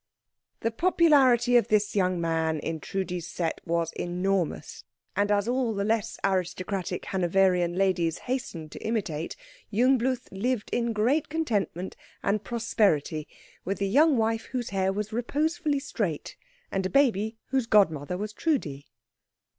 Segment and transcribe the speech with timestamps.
[0.61, 4.83] The popularity of this young man in Trudi's set was enormous;
[5.15, 9.35] and as all the less aristocratic Hanoverian ladies hastened to imitate,
[9.71, 13.27] Jungbluth lived in great contentment and prosperity
[13.63, 16.35] with a young wife whose hair was reposefully straight,
[16.71, 18.87] and a baby whose godmother was Trudi.